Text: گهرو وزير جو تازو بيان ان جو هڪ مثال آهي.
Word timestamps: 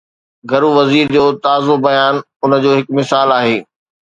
گهرو 0.49 0.69
وزير 0.79 1.05
جو 1.15 1.23
تازو 1.43 1.75
بيان 1.85 2.15
ان 2.43 2.51
جو 2.63 2.71
هڪ 2.77 2.85
مثال 2.99 3.27
آهي. 3.39 3.57